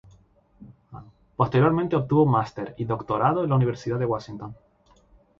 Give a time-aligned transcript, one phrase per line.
[1.37, 4.55] Posteriormente obtuvo un master y un doctorado en la Universidad de Washington.